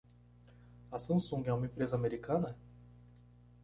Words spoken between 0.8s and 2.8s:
A Samsung é uma empresa americana?